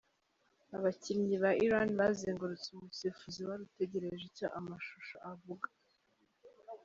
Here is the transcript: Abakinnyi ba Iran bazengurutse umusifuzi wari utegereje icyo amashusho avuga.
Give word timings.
Abakinnyi 0.77 1.35
ba 1.43 1.51
Iran 1.65 1.89
bazengurutse 1.99 2.67
umusifuzi 2.71 3.39
wari 3.47 3.61
utegereje 3.67 4.23
icyo 4.31 4.47
amashusho 4.59 5.15
avuga. 5.31 5.67